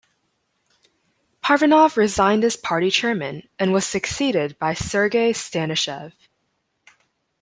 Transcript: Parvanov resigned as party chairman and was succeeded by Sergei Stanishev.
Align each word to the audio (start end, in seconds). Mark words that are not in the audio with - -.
Parvanov 1.43 1.95
resigned 1.95 2.43
as 2.43 2.57
party 2.57 2.89
chairman 2.89 3.47
and 3.59 3.71
was 3.71 3.85
succeeded 3.85 4.57
by 4.57 4.73
Sergei 4.73 5.31
Stanishev. 5.31 6.13